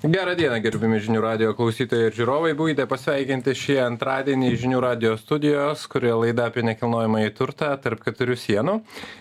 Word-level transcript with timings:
Gerą 0.00 0.32
dieną, 0.32 0.56
gerbimi 0.64 0.96
žinių 1.04 1.20
radio 1.20 1.50
klausytojai 1.52 2.06
ir 2.08 2.14
žiūrovai. 2.16 2.54
Būkite 2.56 2.86
pasveikinti 2.88 3.52
šį 3.52 3.74
antradienį 3.84 4.54
žinių 4.62 4.78
radio 4.80 5.10
studijos, 5.20 5.82
kurioje 5.92 6.14
laida 6.22 6.46
apie 6.48 6.64
nekilnojamą 6.64 7.20
į 7.26 7.34
turtą 7.36 7.68
tarp 7.84 8.00
keturių 8.06 8.38
sienų. 8.40 8.78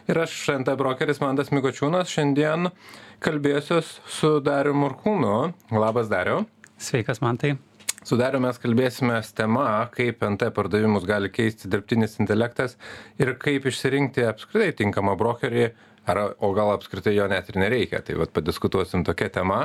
Ir 0.07 0.21
aš, 0.23 0.37
NT 0.55 0.77
brokeris 0.79 1.19
Mandas 1.19 1.51
Mikočiūnas, 1.51 2.07
šiandien 2.07 2.71
kalbėsiuos 3.19 3.97
su 4.07 4.37
Dariu 4.39 4.71
Murkūnu. 4.79 5.49
Labas, 5.75 6.07
Dariu. 6.07 6.45
Sveikas, 6.79 7.19
man 7.19 7.41
tai. 7.43 7.57
Su 8.07 8.15
Dariu 8.15 8.39
mes 8.39 8.55
kalbėsime 8.63 9.19
tema, 9.35 9.67
kaip 9.91 10.23
NT 10.23 10.47
pardavimus 10.55 11.03
gali 11.03 11.27
keisti 11.27 11.67
dirbtinis 11.67 12.15
intelektas 12.23 12.79
ir 13.19 13.35
kaip 13.35 13.67
išsirinkti 13.67 14.23
apskritai 14.31 14.71
tinkamą 14.79 15.19
brokerį 15.19 15.73
ar 16.07 16.21
o 16.39 16.51
gal 16.55 16.73
apskritai 16.75 17.15
jo 17.17 17.27
net 17.31 17.49
ir 17.51 17.59
nereikia? 17.61 18.01
Tai 18.05 18.19
vat 18.21 18.33
padiskutuosim 18.35 19.03
tokia 19.07 19.29
tema. 19.33 19.59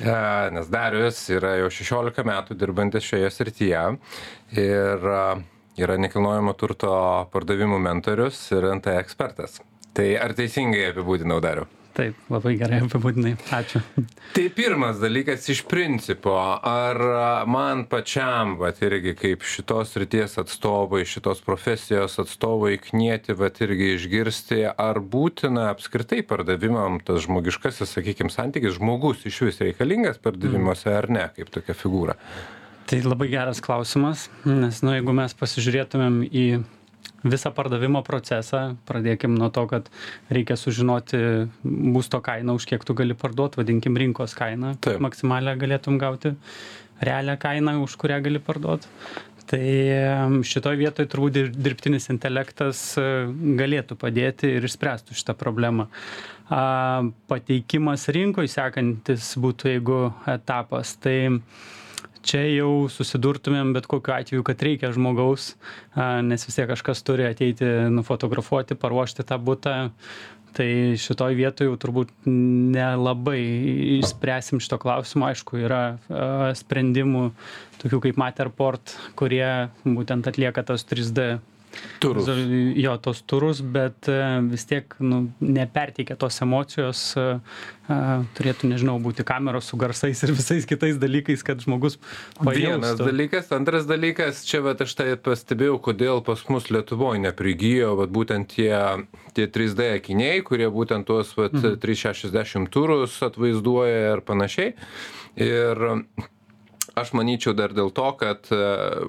E, 0.00 0.18
nes 0.56 0.68
darius 0.72 1.22
yra 1.34 1.56
jau 1.62 1.70
šešiolika 1.78 2.26
metų 2.26 2.58
dirbantis 2.58 3.06
šioje 3.06 3.30
srityje 3.34 3.86
ir 4.58 5.08
e, 5.14 5.24
yra 5.78 5.98
nekilnojamo 6.02 6.54
turto 6.58 6.92
pardavimų 7.32 7.80
mentorius 7.88 8.40
ir 8.56 8.70
nt 8.74 8.94
ekspertas. 8.98 9.60
Tai 9.94 10.12
ar 10.20 10.34
teisingai 10.38 10.90
apibūdinau 10.92 11.40
dariau 11.42 11.77
Taip, 11.98 12.18
labai 12.30 12.52
gerai 12.54 12.78
apibūdinai. 12.84 13.32
Ačiū. 13.56 13.80
Tai 14.36 14.44
pirmas 14.54 15.00
dalykas 15.02 15.48
iš 15.50 15.64
principo, 15.66 16.36
ar 16.38 17.00
man 17.50 17.82
pačiam, 17.90 18.52
va 18.60 18.70
irgi 18.70 19.16
kaip 19.18 19.42
šitos 19.42 19.96
ryties 19.98 20.38
atstovai, 20.38 21.02
šitos 21.08 21.42
profesijos 21.42 22.14
atstovai, 22.22 22.76
knieti, 22.84 23.34
va 23.34 23.50
irgi 23.50 23.90
išgirsti, 23.96 24.60
ar 24.70 25.02
būtina 25.02 25.72
apskritai 25.72 26.22
pardavimam 26.22 27.00
tas 27.02 27.24
žmogiškasis, 27.26 27.96
sakykime, 27.98 28.30
santykis, 28.30 28.78
žmogus 28.78 29.26
iš 29.26 29.42
vis 29.48 29.58
reikalingas 29.66 30.22
pardavimuose 30.22 30.94
ar 30.94 31.10
ne, 31.10 31.26
kaip 31.34 31.50
tokia 31.50 31.74
figūra. 31.74 32.14
Tai 32.88 33.02
labai 33.04 33.26
geras 33.34 33.58
klausimas, 33.64 34.28
nes, 34.46 34.84
nu, 34.86 34.94
jeigu 34.94 35.18
mes 35.18 35.34
pasižiūrėtumėm 35.42 36.22
į 36.30 36.46
visą 37.24 37.52
pardavimo 37.54 38.02
procesą. 38.06 38.76
Pradėkim 38.88 39.34
nuo 39.38 39.50
to 39.54 39.66
kad 39.70 39.88
reikia 40.30 40.58
sužinoti 40.58 41.20
būsto 41.64 42.20
kainą 42.24 42.58
už 42.58 42.68
kiek 42.70 42.84
tu 42.84 42.94
gali 42.98 43.16
parduot 43.18 43.58
vadinkim 43.58 43.96
rinkos 43.98 44.36
kainą 44.38 44.76
Taip. 44.84 45.00
maksimalią 45.02 45.56
galėtum 45.58 45.98
gauti 45.98 46.34
realią 47.00 47.38
kainą 47.38 47.78
už 47.82 47.96
kurią 47.96 48.22
gali 48.22 48.42
parduot. 48.42 48.86
Tai 49.48 49.64
šitoj 50.44 50.76
vietoj 50.76 51.06
turbūt 51.08 51.32
dir 51.32 51.46
dirbtinis 51.48 52.10
intelektas 52.12 52.82
e, 53.00 53.04
galėtų 53.56 53.96
padėti 53.96 54.50
ir 54.58 54.66
išspręstų 54.68 55.16
šitą 55.16 55.32
problemą. 55.40 55.86
A 56.52 57.00
pateikimas 57.32 58.04
rinkoj 58.12 58.48
sekantis 58.52 59.30
būtų 59.40 59.72
jeigu 59.72 60.00
etapas 60.28 60.92
tai 61.00 61.16
čia 62.26 62.42
jau 62.50 62.88
susidurtumėm 62.92 63.74
bet 63.76 63.88
kokiu 63.90 64.14
atveju 64.16 64.46
kad 64.46 64.62
reikia 64.64 64.92
žmogaus 64.94 65.52
a 65.94 66.18
nes 66.24 66.46
vis 66.46 66.58
tiek 66.58 66.68
kažkas 66.70 67.04
turi 67.06 67.28
ateiti 67.28 67.68
nufotografuoti 67.92 68.78
paruošti 68.78 69.26
tą 69.28 69.40
butą. 69.42 69.76
Tai 70.56 70.66
šitoj 70.98 71.36
vietoj 71.36 71.68
jau 71.68 71.76
turbūt 71.78 72.10
nelabai 72.26 73.42
išspręsim 73.98 74.62
šito 74.64 74.78
klausimo. 74.80 75.28
Aišku 75.28 75.60
yra 75.60 75.82
a 76.08 76.48
sprendimų 76.56 77.28
tokių 77.82 78.00
kaip 78.06 78.18
materport 78.18 78.96
kurie 79.18 79.68
būtent 79.84 80.26
atlieka 80.30 80.64
tas 80.66 80.88
trys 80.88 81.12
d 81.14 81.36
Turus. 81.98 82.28
Jo, 82.78 82.94
tos 83.02 83.20
turus, 83.26 83.60
bet 83.60 84.08
e, 84.08 84.18
vis 84.50 84.64
tiek 84.70 84.94
nu, 85.02 85.24
neperteikia 85.42 86.14
tos 86.18 86.36
emocijos, 86.44 87.00
e, 87.18 87.24
e, 87.90 87.98
turėtų, 88.38 88.70
nežinau, 88.70 88.94
būti 89.02 89.26
kameros 89.26 89.70
su 89.70 89.78
garsais 89.80 90.22
ir 90.22 90.32
visais 90.36 90.66
kitais 90.68 91.00
dalykais, 91.02 91.42
kad 91.46 91.62
žmogus 91.64 91.98
pajaustų. 92.38 92.62
Vienas 92.62 93.02
dalykas, 93.02 93.50
antras 93.56 93.88
dalykas, 93.90 94.44
čia 94.46 94.62
vat, 94.64 94.84
aš 94.86 94.94
tai 94.98 95.10
pastebėjau, 95.18 95.80
kodėl 95.90 96.22
pas 96.26 96.44
mus 96.52 96.70
Lietuvoje 96.70 97.22
neprigijo 97.26 97.96
vat, 97.98 98.14
būtent 98.14 98.54
tie, 98.54 98.72
tie 99.34 99.50
3D 99.50 99.92
akiniai, 99.98 100.42
kurie 100.46 100.70
būtent 100.72 101.08
tuos 101.10 101.34
vat, 101.38 101.54
mhm. 101.58 101.78
360 101.82 102.70
turus 102.74 103.18
atvaizduoja 103.26 104.16
ir 104.16 104.26
panašiai. 104.26 104.74
Ir 105.38 105.86
aš 107.00 107.12
manyčiau 107.16 107.54
dar 107.56 107.74
dėl 107.76 107.92
to 107.94 108.08
kad 108.20 108.50
e, 108.54 108.58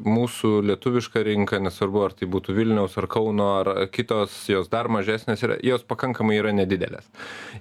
mūsų 0.05 0.53
lietuviška 0.69 1.23
rinka 1.25 1.59
nesvarbu 1.63 2.05
ar 2.07 2.16
tai 2.19 2.29
būtų 2.31 2.55
vilniaus 2.57 2.97
ar 3.01 3.09
kauno 3.11 3.50
ar 3.61 3.72
kitos 3.94 4.35
jos 4.51 4.69
dar 4.72 4.91
mažesnės 4.91 5.44
yra 5.47 5.59
jos 5.66 5.85
pakankamai 5.88 6.39
yra 6.39 6.53
nedidelės. 6.55 7.09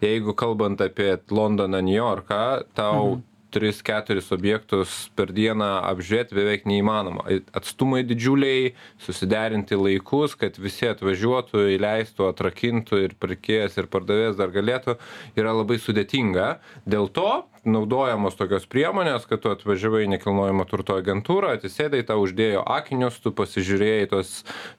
Jeigu 0.04 0.36
kalbant 0.38 0.80
apie 0.84 1.16
londoną 1.30 1.82
niujorką 1.88 2.44
tau 2.78 3.16
mhm 3.16 3.26
tris 3.54 3.80
keturis 3.84 4.30
objektus 4.34 4.94
per 5.16 5.32
dieną 5.34 5.68
apžiūrėt 5.88 6.34
beveik 6.36 6.66
neįmanoma. 6.68 7.24
Atstumai 7.56 8.02
didžiuliai 8.08 8.72
susiderinti 9.04 9.78
laikus 9.78 10.36
kad 10.38 10.58
visi 10.60 10.88
atvažiuotų 10.90 11.68
įleistų 11.76 12.28
atrakintų 12.28 13.02
ir 13.06 13.16
pirkėjas 13.20 13.78
ir 13.80 13.90
pardavėjas 13.92 14.38
dar 14.40 14.52
galėtų 14.54 14.98
yra 15.38 15.54
labai 15.56 15.80
sudėtinga. 15.82 16.58
Dėl 16.88 17.08
to 17.12 17.30
naudojamos 17.68 18.36
tokios 18.38 18.66
priemonės 18.70 19.26
kad 19.28 19.42
tu 19.42 19.50
atvažiavai 19.52 20.04
į 20.06 20.12
nekilnojamo 20.14 20.64
turto 20.68 20.96
agentūrą 20.98 21.54
atsisėdai 21.56 22.04
tau 22.08 22.20
uždėjo 22.22 22.62
akinius 22.76 23.18
tu 23.22 23.32
pasižiūrėjai 23.36 24.08
tuos 24.12 24.32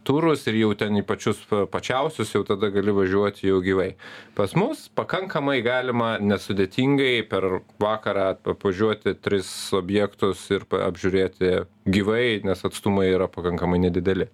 turus 0.07 0.46
ir 0.50 0.59
jau 0.62 0.72
ten 0.80 1.00
į 1.00 1.03
pačius 1.07 1.41
pačiausius 1.74 2.34
jau 2.36 2.44
tada 2.47 2.72
gali 2.74 2.94
važiuoti 2.96 3.50
jau 3.50 3.59
gyvai. 3.66 3.91
Pas 4.38 4.53
mus 4.57 4.88
pakankamai 4.96 5.59
galima 5.66 6.16
nesudėtingai 6.24 7.28
per 7.30 7.62
vakarą 7.81 8.31
apvažiuoti 8.59 9.14
tris 9.24 9.50
objektus 9.78 10.42
ir 10.52 10.66
apžiūrėti 10.84 11.52
gyvai 11.96 12.42
nes 12.44 12.66
atstumai 12.68 13.08
yra 13.16 13.31
pakankamai 13.31 13.80
nedideli 13.88 14.28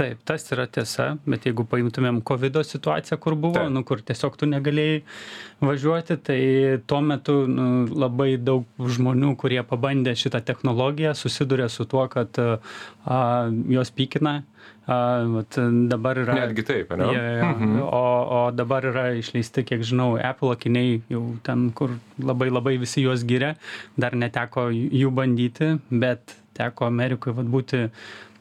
taip 0.00 0.20
tas 0.24 0.46
yra 0.54 0.66
tiesa 0.66 1.06
bet 1.28 1.46
jeigu 1.48 1.66
paimtumėm 1.68 2.20
kovido 2.26 2.62
situaciją 2.66 3.18
kur 3.22 3.36
buvo 3.44 3.66
nu 3.72 3.82
kur 3.88 4.02
tiesiog 4.10 4.38
tu 4.40 4.48
negalėjai 4.50 5.00
važiuoti 5.64 6.16
tai 6.28 6.40
tuo 6.90 7.00
metu 7.04 7.36
nu 7.50 7.66
labai 8.04 8.30
daug 8.50 8.88
žmonių 8.96 9.34
kurie 9.40 9.60
pabandė 9.72 10.16
šitą 10.22 10.42
technologiją 10.52 11.12
susiduria 11.18 11.68
su 11.68 11.88
tuo 11.90 12.06
kad 12.12 12.40
a 12.40 13.20
juos 13.76 13.92
pykina 13.96 14.40
a 14.90 14.96
vat 15.34 15.58
dabar 15.92 16.18
yra 16.22 16.36
netgi 16.40 16.64
taip 16.70 16.92
ane 16.96 17.10
jo 17.12 17.22
jo 17.26 17.50
mhm. 17.50 17.76
o 17.84 18.04
o 18.38 18.40
dabar 18.56 18.88
yra 18.90 19.04
išleisti 19.20 19.64
kiek 19.68 19.84
žinau 19.92 20.14
apple 20.30 20.54
akiniai 20.56 21.00
jau 21.12 21.24
ten 21.46 21.68
kur 21.80 21.94
labai 22.32 22.50
labai 22.50 22.76
visi 22.84 23.04
juos 23.04 23.26
giria 23.32 23.54
dar 24.04 24.16
neteko 24.24 24.70
jų 24.72 25.12
bandyti 25.20 25.74
bet 26.04 26.36
teko 26.58 26.88
amerikoj 26.90 27.36
vat 27.38 27.52
būti 27.56 27.84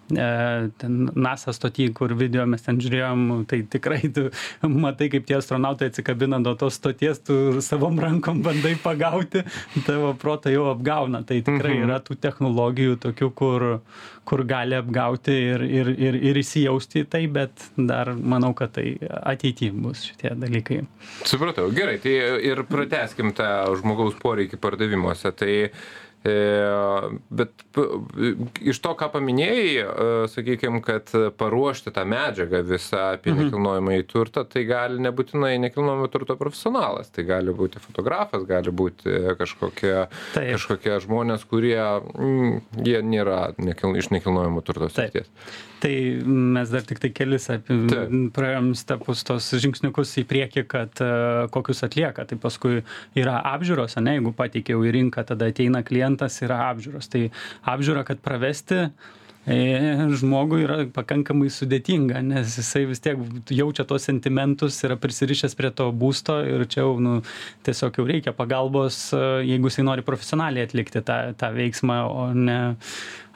ten 0.09 1.09
NASA 1.15 1.53
stoty, 1.53 1.89
kur 1.93 2.13
video 2.17 2.45
mes 2.49 2.63
ten 2.65 2.79
žiūrėjom, 2.81 3.25
tai 3.49 3.61
tikrai 3.69 4.01
tu 4.15 4.27
matai, 4.63 5.09
kaip 5.13 5.27
tie 5.29 5.37
astronautai 5.39 5.89
atsikabina 5.91 6.39
nuo 6.41 6.55
tos 6.59 6.79
stoties, 6.79 7.21
tu 7.25 7.59
savom 7.65 7.99
rankom 8.01 8.41
bandai 8.45 8.75
pagauti, 8.81 9.43
tavo 9.87 10.13
protą 10.19 10.53
jau 10.53 10.69
apgauna. 10.73 11.23
Tai 11.27 11.41
tikrai 11.45 11.75
mhm. 11.77 11.85
yra 11.87 11.99
tų 12.03 12.17
technologijų 12.21 12.97
tokių, 13.05 13.31
kur, 13.37 13.67
kur 14.29 14.45
gali 14.49 14.77
apgauti 14.79 15.35
ir, 15.53 15.65
ir, 15.67 15.93
ir, 15.93 16.19
ir 16.31 16.41
įsijausti 16.41 17.05
į 17.05 17.09
tai, 17.13 17.23
bet 17.39 17.69
dar 17.77 18.13
manau, 18.17 18.51
kad 18.57 18.73
tai 18.77 18.91
ateityje 19.05 19.75
bus 19.77 20.03
šitie 20.09 20.33
dalykai. 20.39 20.83
Supratau, 21.27 21.69
gerai, 21.75 21.99
tai 22.01 22.17
ir 22.49 22.65
prateskim 22.69 23.33
tą 23.37 23.49
žmogaus 23.79 24.17
poreikį 24.21 24.59
pardavimuose. 24.61 25.33
Tai 25.39 25.53
E, 25.59 26.08
bet 26.23 27.63
iš 28.59 28.79
to, 28.83 28.91
ką 28.99 29.07
paminėjai, 29.13 29.69
e, 29.79 30.07
sakykime, 30.33 30.81
kad 30.83 31.11
paruošti 31.39 31.93
tą 31.95 32.03
medžiagą 32.09 32.59
visą 32.67 33.05
apie 33.13 33.31
mhm. 33.31 33.45
nekilnojamąjį 33.45 34.07
turtą, 34.09 34.43
tai 34.43 34.65
gali 34.67 34.99
nebūtinai 35.05 35.55
nekilnojamo 35.63 36.09
turto 36.11 36.35
profesionalas, 36.39 37.11
tai 37.15 37.23
gali 37.29 37.55
būti 37.55 37.79
fotografas, 37.83 38.43
gali 38.49 38.73
būti 38.73 39.15
kažkokie, 39.39 39.95
Taip. 40.35 40.51
kažkokie 40.57 40.99
žmonės, 41.05 41.47
kurie 41.47 41.79
mm, 41.79 42.83
jie 42.83 42.99
nėra 43.05 43.53
nekil, 43.57 43.95
iš 43.95 44.11
nekilnojamo 44.11 44.63
turto 44.67 44.91
srities. 44.91 45.31
Tai 45.79 45.93
mes 46.27 46.71
dar 46.73 46.83
tik 46.83 46.99
tai 46.99 47.09
kelis 47.15 47.45
praėjom 48.35 48.73
stepus 48.75 49.23
tos 49.27 49.45
žingsniukus 49.63 50.11
į 50.19 50.25
priekį, 50.27 50.63
kad 50.67 50.99
uh, 51.03 51.45
kokius 51.53 51.85
atlieka. 51.87 52.25
Tai 52.27 52.37
paskui 52.43 52.81
yra 53.17 53.37
apžiūros, 53.53 53.95
ne, 54.03 54.17
jeigu 54.17 54.33
pateikiau 54.35 54.83
į 54.83 54.91
rinką, 54.97 55.23
tada 55.29 55.47
ateina 55.47 55.79
klientas, 55.87 56.08
yra 56.45 56.61
apžiūros. 56.71 57.09
Tai 57.11 57.25
apžiūra, 57.73 58.05
kad 58.07 58.21
pravesti 58.25 58.87
žmogui 59.49 60.63
yra 60.65 60.79
pakankamai 60.93 61.49
sudėtinga, 61.53 62.21
nes 62.25 62.57
jisai 62.59 62.83
vis 62.89 63.01
tiek 63.03 63.19
jaučia 63.49 63.85
tos 63.89 64.05
sentimentus, 64.05 64.77
yra 64.85 64.97
prisirišęs 64.99 65.55
prie 65.57 65.71
to 65.75 65.89
būsto 65.95 66.39
ir 66.45 66.67
čia 66.69 66.83
jau 66.83 66.97
nu, 67.01 67.15
tiesiog 67.65 68.01
jau 68.01 68.05
reikia 68.09 68.35
pagalbos, 68.35 69.09
jeigu 69.45 69.71
jisai 69.71 69.87
nori 69.87 70.05
profesionaliai 70.05 70.67
atlikti 70.69 71.01
tą, 71.05 71.21
tą 71.39 71.49
veiksmą, 71.55 72.03
o 72.09 72.27
ne 72.35 72.59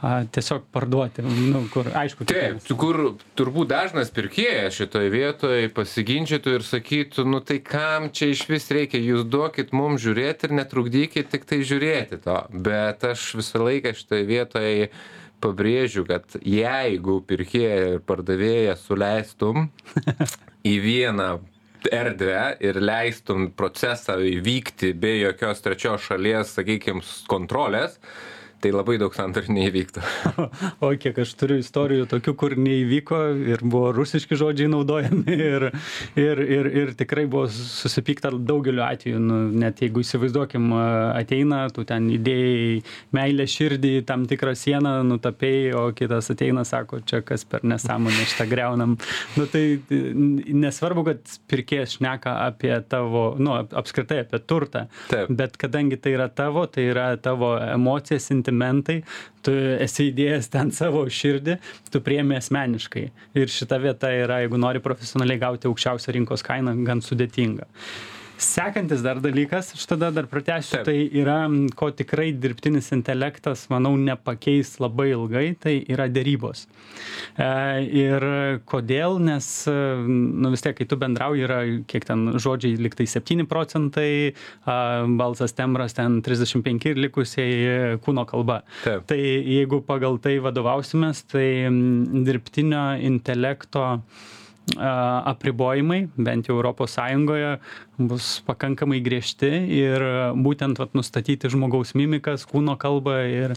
a, 0.04 0.12
tiesiog 0.36 0.68
parduoti, 0.76 1.24
nu, 1.24 1.64
kur 1.72 1.88
aišku. 1.96 2.28
Taip, 2.30 2.62
kur 2.78 3.00
turbūt 3.40 3.72
dažnas 3.72 4.12
pirkėjas 4.14 4.76
šitoje 4.82 5.10
vietoje 5.14 5.72
pasiginčytų 5.74 6.58
ir 6.60 6.68
sakytų, 6.68 7.26
nu 7.32 7.40
tai 7.40 7.62
kam 7.64 8.12
čia 8.14 8.34
iš 8.36 8.46
vis 8.52 8.70
reikia, 8.76 9.02
jūs 9.02 9.26
duokit 9.26 9.74
mums 9.74 10.04
žiūrėti 10.04 10.50
ir 10.50 10.58
netrukdykit 10.60 11.32
tik 11.32 11.48
tai 11.50 11.64
žiūrėti 11.64 12.22
to. 12.28 12.38
Bet 12.54 13.08
aš 13.14 13.32
visą 13.40 13.64
laiką 13.64 13.96
šitoje 13.98 14.28
vietoje 14.28 14.90
pabrėžiu, 15.44 16.06
kad 16.08 16.38
jeigu 16.40 17.20
pirkėją 17.28 17.98
ir 17.98 18.04
pardavėją 18.08 18.78
suleistum 18.80 19.68
į 20.74 20.78
vieną 20.84 21.32
erdvę 21.92 22.44
ir 22.64 22.80
leistum 22.80 23.50
procesą 23.58 24.16
įvykti 24.24 24.94
be 24.96 25.18
jokios 25.20 25.64
trečios 25.64 26.06
šalies, 26.08 26.54
sakykime, 26.58 27.04
kontrolės, 27.28 28.00
tai 28.64 28.72
labai 28.72 28.98
daug 29.02 29.14
sandorių 29.16 29.58
neįvyktų. 29.58 30.04
O 30.84 30.90
kiek 31.00 31.18
aš 31.24 31.34
turiu 31.40 31.58
istorijų 31.62 32.06
tokių, 32.12 32.34
kur 32.40 32.54
neįvyko 32.60 33.20
ir 33.54 33.62
buvo 33.64 33.92
rusiški 33.96 34.36
žodžiai 34.40 34.70
naudojami 34.72 35.36
ir, 35.36 35.66
ir, 36.20 36.42
ir, 36.42 36.70
ir 36.82 36.92
tikrai 37.00 37.26
buvo 37.30 37.46
susipykta 37.52 38.32
daugeliu 38.34 38.84
atveju, 38.86 39.20
nu, 39.22 39.40
net 39.64 39.82
jeigu 39.84 40.04
įsivaizduokim, 40.04 40.70
ateina, 41.20 41.66
tu 41.74 41.86
ten 41.88 42.10
idėjai 42.14 42.82
meilę 43.16 43.48
širdį, 43.50 43.94
tam 44.10 44.26
tikrą 44.30 44.56
sieną 44.60 44.96
nutapėjai, 45.08 45.74
o 45.80 45.86
kitas 45.96 46.32
ateina, 46.34 46.66
sako, 46.68 47.02
čia 47.08 47.22
kas 47.26 47.46
per 47.48 47.66
nesąmonę 47.68 48.28
šitą 48.32 48.50
greunam. 48.52 48.98
Nu, 49.34 49.46
tai 49.50 49.80
nesvarbu, 50.54 51.04
kad 51.08 51.32
pirkėjas 51.50 51.96
šneka 51.98 52.36
apie 52.46 52.72
tavo, 52.90 53.24
nu, 53.42 53.56
apskritai 53.56 54.22
apie 54.24 54.40
turtą, 54.46 54.86
Taip. 55.10 55.32
bet 55.34 55.56
kadangi 55.60 55.98
tai 56.02 56.14
yra 56.18 56.28
tavo, 56.30 56.66
tai 56.70 56.86
yra 56.92 57.08
tavo 57.22 57.54
emocijas, 57.58 58.28
sentimentai, 58.30 58.53
sentimentai, 58.54 59.04
tu 59.44 59.52
esi 59.52 60.12
įdėjęs 60.12 60.50
ten 60.54 60.72
savo 60.72 61.04
širdį, 61.10 61.58
tu 61.92 62.02
priemi 62.02 62.38
asmeniškai. 62.38 63.12
Ir 63.36 63.48
šita 63.48 63.80
vieta 63.82 64.12
yra, 64.14 64.42
jeigu 64.44 64.58
nori 64.58 64.80
profesionaliai 64.80 65.40
gauti 65.40 65.68
aukščiausią 65.68 66.14
rinkos 66.14 66.44
kainą, 66.44 66.76
gan 66.86 67.02
sudėtinga 67.02 67.68
sekantis 68.46 69.04
dar 69.06 69.20
dalykas 69.24 69.74
aš 69.76 69.86
tada 69.90 70.10
dar 70.14 70.28
pratęsiu 70.30 70.84
tai 70.86 70.98
yra 71.22 71.46
ko 71.80 71.90
tikrai 71.92 72.32
dirbtinis 72.34 72.92
intelektas 72.96 73.66
manau 73.72 73.94
nepakeis 74.00 74.76
labai 74.84 75.10
ilgai 75.14 75.46
tai 75.60 75.76
yra 75.94 76.08
derybos. 76.12 76.66
E, 77.38 77.48
ir 78.04 78.26
kodėl 78.70 79.20
nes 79.24 79.48
nu 79.70 80.54
vis 80.54 80.66
tiek 80.66 80.78
kai 80.78 80.88
tu 80.90 81.00
bendrauji 81.00 81.48
yra 81.48 81.62
kiek 81.90 82.08
ten 82.10 82.36
žodžiai 82.46 82.78
lygtai 82.86 83.08
septyni 83.10 83.48
procentai 83.50 84.34
balsas 85.20 85.56
tembras 85.58 85.98
ten 85.98 86.22
trisdešim 86.26 86.64
penki 86.66 86.94
ir 86.94 87.02
likusieji 87.08 88.00
kūno 88.06 88.28
kalba. 88.30 88.62
Tai 88.84 89.20
jeigu 89.20 89.82
pagal 89.88 90.20
tai 90.24 90.38
vadovausimės 90.44 91.26
tai 91.34 91.48
dirbtinio 92.28 92.86
intelekto 93.10 93.86
apribojimai, 94.80 96.08
bent 96.16 96.48
jau 96.48 96.56
Europos 96.56 96.96
Sąjungoje, 96.96 97.58
bus 98.00 98.42
pakankamai 98.48 99.02
griežti 99.04 99.50
ir 99.76 100.02
būtent 100.40 100.80
vat, 100.80 100.96
nustatyti 100.96 101.52
žmogaus 101.52 101.92
mimikas, 102.00 102.46
kūno 102.50 102.78
kalbą 102.80 103.18
ir, 103.28 103.54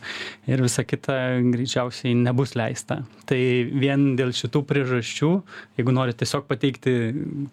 ir 0.51 0.65
visa 0.65 0.85
kita 0.85 1.39
greičiausiai 1.55 2.17
nebus 2.19 2.57
leista. 2.59 3.01
Tai 3.31 3.39
vien 3.71 4.13
dėl 4.19 4.35
šitų 4.37 4.65
priežasčių, 4.67 5.31
jeigu 5.79 5.95
nori 5.95 6.17
tiesiog 6.19 6.45
pateikti 6.51 6.97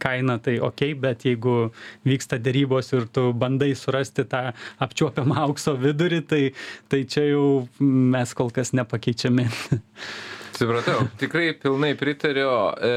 kainą, 0.02 0.40
tai 0.44 0.58
ok, 0.64 0.86
bet 1.00 1.28
jeigu 1.30 1.72
vyksta 2.10 2.42
dėrybos 2.42 2.92
ir 2.98 3.08
tu 3.14 3.30
bandai 3.38 3.74
surasti 3.78 4.26
tą 4.26 4.50
apčiuopiamą 4.84 5.44
aukso 5.46 5.78
vidurį, 5.78 6.24
tai, 6.26 6.44
tai 6.90 7.06
čia 7.06 7.30
jau 7.30 7.48
mes 7.80 8.34
kol 8.34 8.52
kas 8.54 8.74
nepakeičiami. 8.74 9.50
Supratau, 10.54 11.08
tikrai 11.18 11.54
pilnai 11.58 11.96
pritariu. 11.98 12.50
E, 12.78 12.90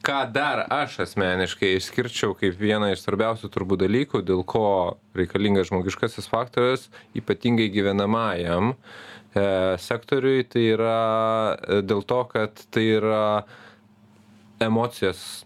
ką 0.00 0.20
dar 0.32 0.62
aš 0.72 1.02
asmeniškai 1.04 1.74
išskirčiau 1.76 2.32
kaip 2.38 2.56
vieną 2.56 2.88
iš 2.94 3.02
svarbiausių 3.04 3.50
turbūt 3.52 3.82
dalykų, 3.82 4.22
dėl 4.24 4.40
ko 4.48 4.96
reikalingas 5.16 5.68
žmogiškasis 5.68 6.30
faktorius, 6.32 6.86
ypatingai 7.20 7.66
gyvenamajam 7.74 8.72
e, 8.72 9.44
sektoriui, 9.76 10.46
tai 10.48 10.62
yra 10.70 11.02
e, 11.52 11.82
dėl 11.84 12.00
to, 12.00 12.22
kad 12.32 12.64
tai 12.72 12.86
yra 12.94 13.24
emocijos 14.64 15.44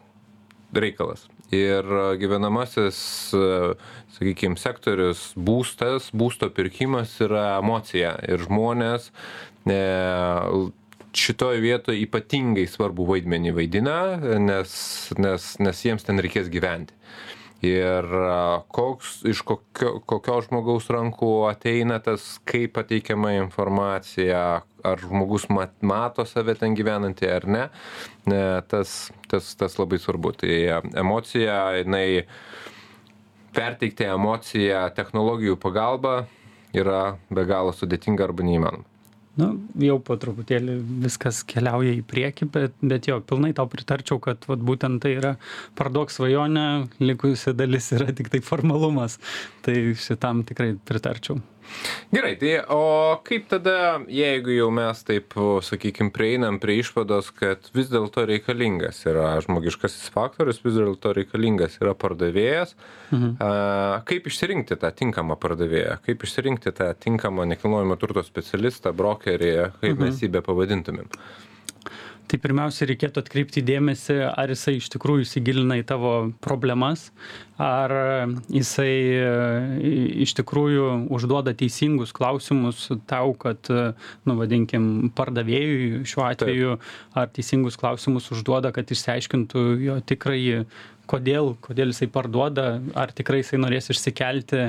reikalas. 0.71 1.27
Ir 1.55 1.87
gyvenamasis, 2.19 2.97
sakykime, 4.17 4.57
sektorius, 4.59 5.29
būstas, 5.35 6.09
būsto 6.15 6.49
pirkimas 6.51 7.13
yra 7.23 7.59
emocija. 7.61 8.15
Ir 8.27 8.43
žmonės 8.43 9.11
šitoj 11.19 11.61
vietoj 11.63 11.97
ypatingai 12.05 12.67
svarbų 12.71 13.07
vaidmenį 13.13 13.55
vaidina, 13.57 13.99
nes, 14.41 14.75
nes, 15.19 15.55
nes 15.63 15.85
jiems 15.87 16.07
ten 16.07 16.21
reikės 16.23 16.51
gyventi. 16.53 16.97
Ir 17.65 18.05
koks, 18.75 19.23
iš 19.31 19.41
kokio, 19.47 19.95
kokio 20.05 20.37
žmogaus 20.45 20.91
rankų 20.93 21.31
ateina 21.49 21.97
tas, 22.05 22.35
kaip 22.45 22.75
pateikiama 22.77 23.33
informacija, 23.39 24.43
ar 24.85 25.01
žmogus 25.01 25.47
mat, 25.49 25.73
mato 25.81 26.27
save 26.29 26.59
ten 26.61 26.77
gyvenantį 26.77 27.31
ar 27.33 27.49
ne, 27.49 27.65
tas, 28.69 28.95
tas, 29.31 29.55
tas 29.57 29.79
labai 29.81 30.03
svarbu. 30.03 30.35
Tai 30.45 30.55
emocija, 30.93 31.61
jinai 31.81 32.27
perteikti 33.57 34.11
emociją 34.13 34.91
technologijų 34.99 35.57
pagalba 35.63 36.25
yra 36.77 37.15
be 37.31 37.47
galo 37.49 37.73
sudėtinga 37.73 38.29
arba 38.29 38.45
neįmanoma 38.45 38.94
nu 39.41 39.49
jau 39.83 39.97
po 40.05 40.17
truputėlį 40.21 40.77
viskas 41.05 41.43
keliauja 41.49 41.95
į 41.97 42.05
priekį 42.11 42.51
bet 42.55 42.77
bet 42.83 43.09
jo 43.11 43.19
pilnai 43.25 43.55
tau 43.57 43.67
pritarčiau 43.71 44.21
kad 44.23 44.47
vat 44.51 44.63
būtent 44.63 45.03
tai 45.03 45.17
yra 45.19 45.35
parduok 45.79 46.15
svajonę 46.15 46.67
likusi 47.03 47.57
dalis 47.57 47.91
yra 47.97 48.13
tiktai 48.15 48.43
formalumas. 48.45 49.19
Tai 49.65 49.77
šitam 49.99 50.45
tikrai 50.47 50.75
pritarčiau 50.87 51.41
Gerai, 52.15 52.35
tai 52.39 52.53
o 52.71 53.17
kaip 53.27 53.49
tada, 53.51 54.01
jeigu 54.11 54.55
jau 54.55 54.69
mes 54.75 55.01
taip, 55.07 55.35
sakykime, 55.67 56.13
prieinam 56.15 56.61
prie 56.63 56.79
išvados, 56.83 57.31
kad 57.35 57.71
vis 57.75 57.91
dėlto 57.93 58.27
reikalingas 58.29 59.01
yra 59.09 59.33
žmogiškasis 59.45 60.13
faktorius, 60.15 60.63
vis 60.65 60.77
dėlto 60.79 61.15
reikalingas 61.17 61.81
yra 61.83 61.97
pardavėjas, 61.99 62.77
mhm. 63.11 63.35
a, 63.39 64.03
kaip 64.09 64.29
išsirinkti 64.31 64.79
tą 64.81 64.93
tinkamą 64.95 65.39
pardavėją, 65.43 65.99
kaip 66.07 66.29
išsirinkti 66.29 66.75
tą 66.77 66.93
tinkamą 67.07 67.49
nekilnojamo 67.55 67.99
turto 68.01 68.23
specialistą, 68.27 68.95
brokerį, 68.95 69.57
kaip 69.81 69.97
mhm. 69.97 70.07
mes 70.07 70.23
jį 70.23 70.31
be 70.37 70.45
pavadintumėm? 70.45 71.11
Tai 72.31 72.38
pirmiausia 72.41 72.87
reikėtų 72.88 73.23
atkreipti 73.23 73.62
dėmesį 73.67 74.17
ar 74.31 74.53
jisai 74.53 74.76
iš 74.79 74.88
tikrųjų 74.94 75.26
įsigilina 75.26 75.76
į 75.81 75.85
tavo 75.88 76.12
problemas 76.44 77.09
ar 77.61 77.93
jisai 78.53 78.91
iš 80.25 80.32
tikrųjų 80.41 80.87
užduoda 81.15 81.55
teisingus 81.59 82.15
klausimus 82.17 82.88
tau 83.11 83.35
kad 83.38 83.69
nu 83.71 84.39
vadinkim 84.41 85.13
pardavėjui 85.15 86.03
šiuo 86.08 86.25
atveju 86.31 86.79
ar 87.15 87.31
teisingus 87.37 87.79
klausimus 87.81 88.31
užduoda 88.34 88.72
kad 88.75 88.91
išsiaiškintų 88.96 89.67
jo 89.84 90.01
tikrąjį 90.13 90.65
kodėl 91.11 91.55
kodėl 91.65 91.93
jisai 91.93 92.08
parduoda 92.13 92.65
ar 92.99 93.13
tikrai 93.17 93.43
jisai 93.43 93.61
norės 93.61 93.91
išsikelti 93.93 94.61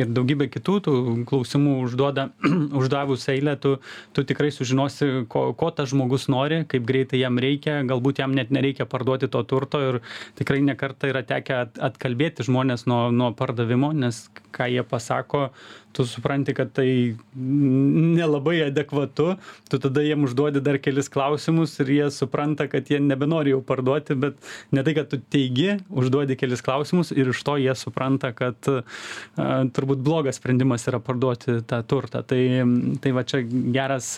ir 0.00 0.12
daugybę 0.16 0.48
kitų 0.52 0.76
tų 0.86 0.94
klausimų 1.30 1.76
užduoda 1.86 2.28
uždavus 2.80 3.26
eilę 3.32 3.56
tu 3.62 3.76
tu 4.16 4.24
tikrai 4.28 4.50
sužinosi 4.54 5.10
ko 5.32 5.50
ko 5.60 5.70
tas 5.74 5.90
žmogus 5.92 6.28
nori 6.32 6.62
kaip 6.70 6.86
greitai 6.88 7.22
jam 7.22 7.40
reikia 7.40 7.80
galbūt 7.88 8.22
jam 8.22 8.36
net 8.36 8.52
nereikia 8.54 8.88
parduoti 8.90 9.30
to 9.32 9.42
turto 9.48 9.82
ir 9.88 10.00
tikrai 10.40 10.60
ne 10.66 10.76
kartą 10.78 11.12
yra 11.14 11.24
tekę 11.26 11.62
atkalbėti 11.90 12.46
žmones 12.48 12.86
nuo 12.90 13.08
nuo 13.14 13.32
pardavimo 13.36 13.92
nes 13.96 14.26
ką 14.52 14.68
jie 14.70 14.84
pasako 14.84 15.48
tu 15.92 16.06
supranti 16.08 16.54
kad 16.54 16.72
tai 16.76 17.16
nelabai 17.36 18.58
adekvatu 18.66 19.34
tu 19.70 19.78
tada 19.78 20.04
jiem 20.04 20.24
užduodi 20.26 20.62
dar 20.64 20.78
kelis 20.82 21.08
klausimus 21.12 21.78
ir 21.80 21.94
jie 21.96 22.10
supranta 22.14 22.68
kad 22.70 22.90
jie 22.90 23.00
nebenori 23.00 23.54
jau 23.54 23.62
parduoti 23.62 24.14
bet 24.14 24.38
ne 24.70 24.84
tai 24.86 24.94
kad 24.98 25.10
tu 25.10 25.18
teigi 25.18 25.78
užduodi 25.90 26.36
kelis 26.40 26.62
klausimus 26.64 27.12
ir 27.14 27.32
iš 27.34 27.42
to 27.46 27.56
jie 27.60 27.74
supranta 27.78 28.32
kad 28.36 28.70
a, 28.70 28.80
turbūt 29.74 30.02
blogas 30.04 30.40
sprendimas 30.40 30.86
yra 30.88 31.00
parduoti 31.02 31.60
tą 31.66 31.80
turtą. 31.86 32.22
Tai 32.26 32.40
tai 33.02 33.12
va 33.16 33.24
čia 33.26 33.42
geras 33.74 34.12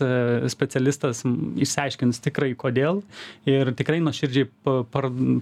specialistas 0.52 1.22
išsiaiškins 1.26 2.22
tikrai 2.24 2.52
kodėl 2.58 3.02
ir 3.48 3.72
tikrai 3.78 4.00
nuoširdžiai 4.04 4.48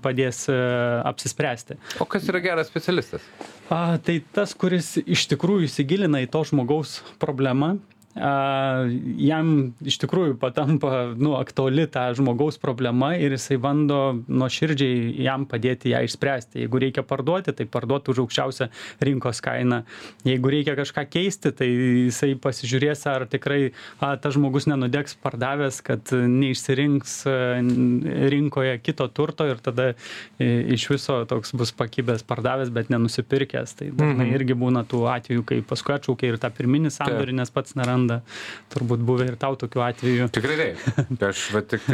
padės 0.04 0.44
apsispręsti. 0.50 1.78
O 2.00 2.08
kas 2.08 2.28
yra 2.30 2.42
geras 2.44 2.70
specialistas? 2.70 3.24
A 3.70 3.98
tai 4.02 4.18
tas 4.34 4.52
kuris 4.58 4.96
iš 5.04 5.28
tikrųjų 5.30 5.68
įsigilina 5.68 6.19
į 6.24 6.30
to 6.32 6.44
žmogaus 6.48 7.00
problemą 7.22 7.76
jam 8.18 9.50
iš 9.86 10.00
tikrųjų 10.02 10.34
patampa 10.42 11.12
nu, 11.14 11.36
aktuali 11.38 11.84
ta 11.86 12.08
žmogaus 12.16 12.58
problema 12.58 13.12
ir 13.14 13.36
jisai 13.36 13.58
bando 13.62 14.00
nuoširdžiai 14.26 15.14
jam 15.22 15.44
padėti 15.46 15.92
ją 15.92 16.02
išspręsti. 16.08 16.64
Jeigu 16.64 16.80
reikia 16.82 17.04
parduoti, 17.06 17.54
tai 17.54 17.68
parduoti 17.70 18.10
už 18.10 18.24
aukščiausią 18.24 18.66
rinkos 19.06 19.42
kainą. 19.44 19.84
Jeigu 20.26 20.50
reikia 20.50 20.74
kažką 20.78 21.04
keisti, 21.06 21.52
tai 21.54 21.68
jisai 21.70 22.32
pasižiūrės, 22.34 23.04
ar 23.12 23.28
tikrai 23.30 23.60
a, 24.00 24.16
tas 24.18 24.34
žmogus 24.34 24.66
nenudegs 24.66 25.14
pardavęs, 25.22 25.78
kad 25.86 26.10
neišsirinks 26.10 27.14
rinkoje 28.34 28.74
kito 28.82 29.06
turto 29.14 29.46
ir 29.46 29.62
tada 29.62 29.92
iš 30.40 30.88
viso 30.90 31.20
toks 31.30 31.54
bus 31.54 31.70
pakibęs 31.78 32.26
pardavęs, 32.26 32.74
bet 32.74 32.90
nenusipirkęs. 32.90 33.78
Tai 33.78 33.92
dažnai 33.94 34.26
mhm. 34.26 34.34
irgi 34.34 34.58
būna 34.58 34.82
tų 34.90 35.06
atvejų, 35.14 35.46
kai 35.46 35.62
paskui 35.62 35.94
atšaukia 35.94 36.34
ir 36.34 36.42
tą 36.42 36.50
pirminį 36.58 36.90
sandorį, 36.98 37.38
nes 37.38 37.54
pats 37.54 37.78
neranda. 37.78 37.99
Turbūt 38.72 39.02
buvę 39.06 39.28
ir 39.32 39.36
tau 39.40 39.58
tokių 39.60 39.84
atvejų. 39.88 40.28
Tikrai 40.34 40.56
taip. 40.60 41.24
Aš 41.30 41.44
va, 41.54 41.64
tik 41.66 41.86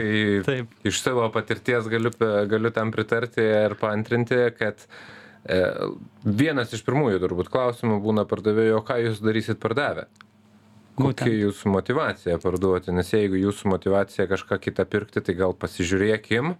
tai 0.47 0.61
iš 0.91 1.01
savo 1.03 1.27
patirties 1.35 1.89
galiu, 1.93 2.13
galiu 2.51 2.73
tam 2.75 2.93
pritarti 2.95 3.43
ir 3.45 3.77
paantrinti, 3.81 4.39
kad 4.59 4.87
e, 4.87 5.63
vienas 6.25 6.75
iš 6.77 6.85
pirmųjų 6.87 7.23
turbūt 7.25 7.51
klausimų 7.53 7.99
būna 8.05 8.27
pardavėjo, 8.29 8.85
ką 8.87 9.01
jūs 9.09 9.25
darysit 9.25 9.63
pardavę. 9.63 10.07
Kokia 10.97 11.29
jūsų 11.29 11.71
motivacija 11.75 12.39
parduoti, 12.41 12.93
nes 12.97 13.11
jeigu 13.13 13.37
jūsų 13.37 13.69
motivacija 13.69 14.25
kažką 14.31 14.57
kitą 14.65 14.87
pirkti, 14.89 15.21
tai 15.21 15.35
gal 15.37 15.53
pasižiūrėkim, 15.53 16.55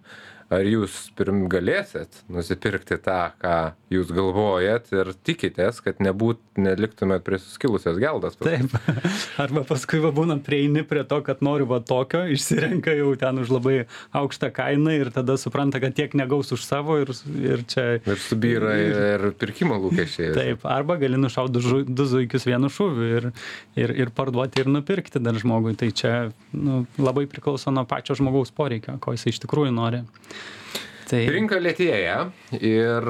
ar 0.53 0.67
jūs 0.67 0.95
pirm 1.17 1.45
galėsit 1.51 2.21
nusipirkti 2.31 2.97
tą 3.03 3.19
ką 3.41 3.55
jūs 3.91 4.11
galvojat 4.15 4.89
ir 4.95 5.11
tikitės 5.27 5.81
kad 5.83 5.99
nebūt 6.03 6.39
neliktumėt 6.59 7.25
prie 7.27 7.39
suskilusios 7.41 7.99
geldos 7.99 8.37
taip. 8.39 8.71
Arba 9.43 9.63
paskui 9.67 9.99
va 10.03 10.13
būna 10.15 10.37
prieini 10.43 10.85
prie 10.87 11.03
to 11.07 11.19
kad 11.25 11.43
noriu 11.45 11.67
va 11.69 11.81
tokio 11.83 12.23
išsirenka 12.31 12.95
jau 12.95 13.11
ten 13.19 13.43
už 13.43 13.51
labai 13.57 13.75
aukštą 14.15 14.51
kainą 14.55 14.95
ir 14.95 15.11
tada 15.15 15.35
supranta 15.39 15.81
kad 15.83 15.95
tiek 15.97 16.15
negaus 16.17 16.53
už 16.55 16.63
savo 16.63 16.97
ir 17.03 17.11
ir 17.43 17.65
čia 17.67 17.85
ir 17.99 18.23
subyra 18.23 18.77
ir 18.79 19.27
pirkimo 19.39 19.75
lūkesčiai. 19.83 20.31
Taip. 20.37 20.65
Arba 20.67 20.95
gali 21.01 21.19
nušaut 21.19 21.51
du 21.51 21.63
žu 21.63 21.83
du 21.87 22.07
zuikius 22.07 22.47
vienu 22.47 22.71
šūviu 22.71 23.11
ir 23.19 23.29
ir 23.75 23.95
ir 24.05 24.15
parduoti 24.15 24.63
ir 24.63 24.71
nupirkti 24.71 25.19
dar 25.23 25.35
žmogui. 25.35 25.75
Tai 25.77 25.91
čia 25.91 26.15
nu 26.55 26.85
labai 26.97 27.27
priklauso 27.27 27.71
nuo 27.75 27.83
pačio 27.89 28.15
žmogaus 28.17 28.55
poreikio 28.55 28.95
ko 29.03 29.13
jisai 29.15 29.35
iš 29.35 29.43
tikrųjų 29.43 29.75
nori 29.75 30.03
Tai... 31.07 31.21
Rinka 31.31 31.55
lėtėja 31.63 32.15
ir, 32.59 33.05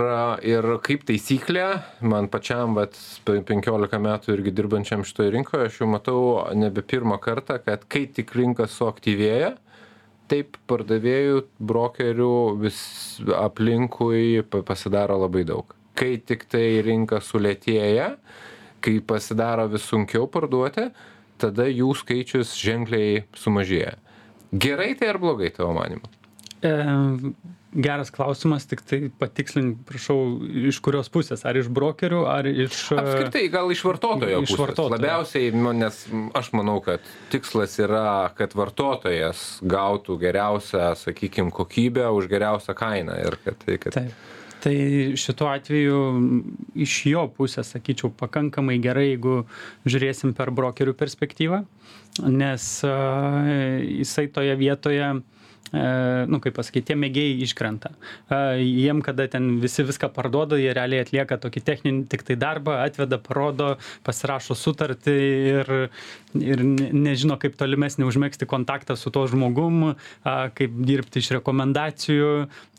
ir 0.46 0.65
kaip 0.86 1.05
taisyklė, 1.07 1.63
man 2.05 2.27
pačiam, 2.29 2.75
bet 2.77 2.93
15 3.25 3.98
metų 4.03 4.36
irgi 4.36 4.53
dirbančiam 4.53 5.05
šitoje 5.07 5.31
rinkoje, 5.34 5.72
aš 5.72 5.79
jau 5.81 5.88
matau 5.89 6.19
nebe 6.53 6.84
pirmą 6.86 7.17
kartą, 7.24 7.57
kad 7.65 7.88
kai 7.89 8.03
tik 8.13 8.36
rinka 8.38 8.67
suaktyvėja, 8.69 9.55
taip 10.29 10.60
pardavėjų, 10.69 11.41
brokerių 11.57 12.36
vis 12.62 12.79
aplinkui 13.34 14.43
pasidaro 14.67 15.17
labai 15.24 15.48
daug. 15.50 15.74
Kai 15.98 16.19
tik 16.22 16.46
tai 16.51 16.84
rinka 16.86 17.17
sulėtėja, 17.25 18.12
kai 18.86 19.00
pasidaro 19.01 19.65
vis 19.74 19.88
sunkiau 19.89 20.29
parduoti, 20.29 20.91
tada 21.41 21.65
jų 21.65 21.96
skaičius 21.98 22.53
ženkliai 22.62 23.25
sumažėja. 23.34 23.98
Gerai 24.53 24.93
tai 25.00 25.10
ar 25.15 25.22
blogai 25.22 25.50
tavo 25.57 25.74
manimu? 25.79 26.13
E, 26.61 26.71
geras 27.77 28.09
klausimas 28.09 28.65
tiktai 28.65 29.09
patikslink 29.19 29.83
prašau 29.85 30.39
iš 30.71 30.79
kurios 30.81 31.11
pusės? 31.13 31.43
Ar 31.45 31.59
iš 31.59 31.67
brokerių 31.73 32.23
ar 32.29 32.47
iš 32.49 32.79
apskritai 32.95 33.43
gal 33.53 33.69
iš 33.73 33.83
vartotojo 33.85 34.39
iš 34.45 34.55
vartotojo. 34.57 34.95
Labiausiai 34.95 35.51
nu 35.53 35.75
nes 35.77 35.99
aš 36.37 36.49
manau 36.57 36.79
kad 36.85 37.03
tikslas 37.33 37.77
yra 37.83 38.31
kad 38.37 38.55
vartotojas 38.57 39.59
gautų 39.61 40.17
geriausią 40.23 40.95
sakykim 40.97 41.53
kokybę 41.53 42.09
už 42.17 42.31
geriausią 42.31 42.77
kainą 42.77 43.19
ir 43.27 43.37
kad 43.43 43.61
tai 43.65 43.77
kad 43.83 43.99
taip. 43.99 44.25
Tai 44.57 44.73
šituo 45.21 45.51
atveju 45.53 45.97
iš 46.81 46.93
jo 47.11 47.27
pusės 47.37 47.75
sakyčiau 47.75 48.09
pakankamai 48.17 48.79
gerai 48.81 49.11
jeigu 49.11 49.43
žiūrėsim 49.85 50.33
per 50.35 50.49
brokerių 50.49 50.97
perspektyvą 50.97 51.61
nes 52.25 52.69
jisai 52.81 54.31
toje 54.33 54.57
vietoje 54.57 55.11
E, 55.13 55.37
nu, 55.74 56.39
kaip 56.39 56.55
pasakyti, 56.55 56.91
tie 56.91 56.95
mėgėjai 57.00 57.41
iškrenta. 57.43 57.91
E, 58.31 58.38
jiem, 58.63 59.01
kada 59.03 59.25
ten 59.31 59.57
visi 59.59 59.83
viską 59.83 60.09
parduoda, 60.15 60.55
jie 60.59 60.71
realiai 60.75 61.03
atlieka 61.03 61.36
tokį 61.43 61.63
techninį 61.67 62.05
tik 62.12 62.24
tai 62.27 62.38
darbą, 62.39 62.77
atveda, 62.86 63.19
parodo, 63.19 63.74
pasirašo 64.07 64.55
sutartį 64.55 65.15
ir, 65.51 65.71
ir 66.39 66.63
nežino, 66.63 67.36
kaip 67.41 67.57
tolimesnį 67.59 68.07
užmėgsti 68.07 68.47
kontaktą 68.47 68.95
su 68.95 69.12
tuo 69.12 69.25
žmogum, 69.27 69.97
kaip 70.24 70.79
dirbti 70.88 71.19
iš 71.24 71.33
rekomendacijų 71.39 72.31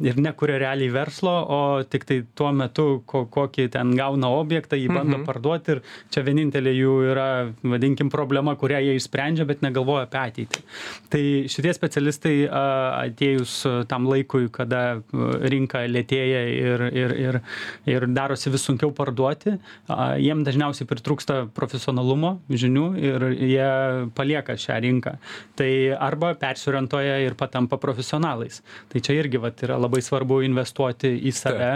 ir 0.09 0.23
nekuria 0.23 0.57
realiai 0.63 0.89
verslo, 0.95 1.35
o 1.45 1.61
tik 1.85 2.09
tai 2.09 2.23
tuo 2.39 2.55
metu, 2.57 3.03
ko, 3.09 3.27
kokį 3.29 3.69
ten 3.77 3.93
gauna 3.99 4.33
objektą, 4.39 4.81
jį 4.81 4.89
bando 4.95 5.19
mhm. 5.19 5.27
parduoti 5.29 5.77
ir 5.77 5.85
čia 6.15 6.25
vienintelė 6.25 6.73
jų 6.73 6.97
yra, 7.13 7.29
vadinkim, 7.61 8.09
problema, 8.13 8.57
kurią 8.57 8.81
jie 8.87 8.97
išsprendžia, 8.97 9.45
bet 9.49 9.61
negalvoja 9.67 10.09
apie 10.09 10.23
ateitį. 10.25 10.65
Tai 11.13 11.23
šitie 11.53 11.77
specialistai 11.77 12.37
uh, 12.47 12.78
atėjus 13.05 13.55
tam 13.91 14.09
laikui, 14.09 14.49
kada 14.53 14.83
e, 14.99 15.29
rinka 15.53 15.85
lėtėja 15.89 16.43
ir, 16.53 16.85
ir, 16.93 17.15
ir, 17.25 17.41
ir 17.91 18.07
darosi 18.15 18.53
vis 18.53 18.65
sunkiau 18.67 18.93
parduoti, 18.95 19.57
jiem 20.23 20.43
dažniausiai 20.47 20.89
pritrūksta 20.89 21.39
profesionalumo, 21.57 22.37
žinių 22.51 22.87
ir 23.01 23.27
jie 23.37 23.69
palieka 24.17 24.57
šią 24.59 24.79
rinką. 24.85 25.15
Tai 25.59 25.71
arba 26.09 26.33
persiorientuoja 26.39 27.19
ir 27.25 27.37
patampa 27.39 27.79
profesionalais. 27.81 28.61
Tai 28.93 29.03
čia 29.05 29.19
irgi 29.19 29.41
vat, 29.43 29.63
yra 29.67 29.79
labai 29.81 30.03
svarbu 30.05 30.41
investuoti 30.47 31.11
į 31.29 31.35
save 31.35 31.71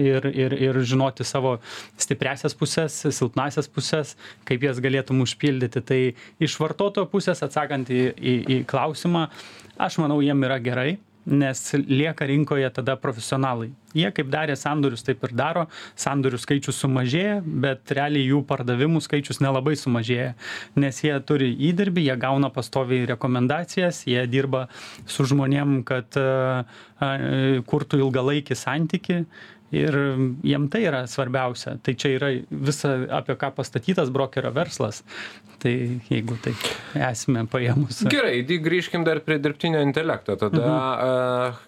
ir, 0.00 0.28
ir, 0.30 0.56
ir 0.68 0.80
žinoti 0.86 1.26
savo 1.26 1.56
stipresias 2.00 2.56
pusės, 2.58 3.00
silpnasias 3.16 3.70
pusės, 3.70 4.16
kaip 4.48 4.66
jas 4.66 4.80
galėtum 4.82 5.22
užpildyti. 5.24 5.82
Tai 5.86 6.00
iš 6.42 6.58
vartotojo 6.60 7.08
pusės 7.10 7.42
atsakant 7.46 7.90
į, 7.92 8.02
į, 8.16 8.36
į 8.56 8.60
klausimą, 8.70 9.28
aš 9.86 10.00
manau 10.02 10.20
jiem 10.24 10.48
yra 10.48 10.58
gerai 10.62 10.98
nes 11.26 11.74
lieka 11.74 12.26
rinkoje 12.26 12.70
tada 12.72 12.96
profesionalai. 12.96 13.70
Jie 13.94 14.08
kaip 14.14 14.30
darė 14.32 14.54
sandorius 14.56 15.02
taip 15.04 15.22
ir 15.26 15.34
daro. 15.36 15.66
Sandorių 15.98 16.38
skaičius 16.40 16.78
sumažėja 16.80 17.40
bet 17.44 17.92
realiai 17.96 18.28
jų 18.30 18.40
pardavimų 18.48 19.02
skaičius 19.04 19.40
nelabai 19.42 19.76
sumažėja 19.78 20.32
nes 20.80 21.02
jie 21.04 21.14
turi 21.26 21.50
įdirbį 21.70 22.06
jie 22.08 22.16
gauna 22.22 22.50
pastoviai 22.54 23.08
rekomendacijas 23.10 24.04
jie 24.08 24.22
dirba 24.30 24.66
su 25.06 25.26
žmonėm 25.28 25.80
kad 25.88 26.20
kurtų 27.70 28.02
ilgalaikį 28.04 28.56
santykį 28.56 29.24
ir 29.70 29.96
jiem 30.42 30.68
tai 30.70 30.84
yra 30.88 31.04
svarbiausia 31.10 31.76
tai 31.82 31.94
čia 31.94 32.14
yra 32.18 32.30
visa 32.50 32.94
apie 33.20 33.36
ką 33.38 33.52
pastatytas 33.56 34.10
brokerio 34.10 34.52
verslas 34.54 35.02
tai 35.62 35.74
jeigu 36.10 36.38
taip 36.42 36.70
esmę 37.10 37.46
paėmus 37.50 38.04
gerai 38.10 38.42
grįžkim 38.42 39.06
dar 39.06 39.22
prie 39.24 39.38
dirbtinio 39.42 39.82
intelekto 39.86 40.36
tada 40.40 40.64
mhm. 40.64 41.60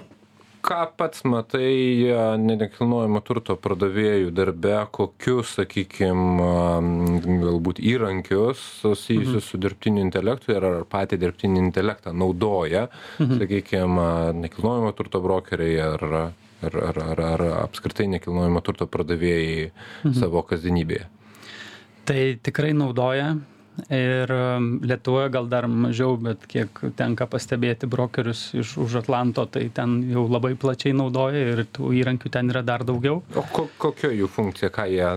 ką 0.67 0.81
pats 0.99 1.23
matai 1.31 2.43
nekilnojamo 2.43 3.23
turto 3.27 3.55
pardavėjų 3.63 4.35
darbe 4.35 4.77
kokius 4.99 5.55
sakykim 5.61 6.43
galbūt 7.23 7.79
įrankius 7.79 8.67
susijusius 8.83 9.45
mhm. 9.45 9.49
su 9.49 9.63
dirbtiniu 9.63 10.03
intelektu 10.09 10.57
ir 10.57 10.67
ar 10.67 10.85
patį 10.91 11.23
dirbtinį 11.23 11.67
intelektą 11.69 12.11
naudoja 12.11 12.89
mhm. 13.21 13.43
sakykim 13.45 14.07
nekilnojamo 14.43 14.97
turto 14.99 15.23
brokeriai 15.23 15.93
ar 15.93 16.09
ar 16.66 16.78
ar 16.90 17.00
ar 17.04 17.25
ar 17.28 17.47
apskritai 17.62 18.09
nekilnojamo 18.16 18.62
turto 18.64 18.88
pardavėjai 18.90 19.71
mhm. 19.71 20.14
savo 20.19 20.45
kasdienybėje? 20.49 21.09
Tai 22.09 22.23
tikrai 22.42 22.75
naudoja. 22.75 23.33
Ir 23.88 24.28
um, 24.37 24.66
Lietuvoje 24.85 25.31
gal 25.33 25.47
dar 25.49 25.64
mažiau, 25.64 26.19
bet 26.21 26.42
kiek 26.50 26.76
tenka 26.97 27.25
pastebėti 27.31 27.88
brokerius 27.88 28.50
iš 28.52 28.75
už 28.85 28.99
Atlanto, 29.00 29.47
tai 29.49 29.62
ten 29.73 30.02
jau 30.11 30.26
labai 30.28 30.52
plačiai 30.61 30.92
naudoja 30.92 31.54
ir 31.54 31.62
tų 31.73 31.95
įrankių 32.02 32.33
ten 32.35 32.52
yra 32.52 32.61
dar 32.61 32.85
daugiau. 32.85 33.23
O 33.33 33.47
ko, 33.54 33.64
kokia 33.81 34.12
jų 34.12 34.28
funkcija, 34.28 34.69
ką 34.76 34.85
jie, 34.92 35.09